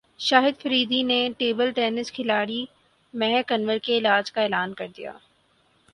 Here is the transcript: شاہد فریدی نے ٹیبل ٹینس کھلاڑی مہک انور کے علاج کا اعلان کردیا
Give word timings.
شاہد 0.19 0.61
فریدی 0.61 1.01
نے 1.03 1.17
ٹیبل 1.37 1.71
ٹینس 1.71 2.11
کھلاڑی 2.11 2.63
مہک 3.13 3.51
انور 3.51 3.77
کے 3.83 3.97
علاج 3.97 4.31
کا 4.31 4.41
اعلان 4.41 4.73
کردیا 4.73 5.11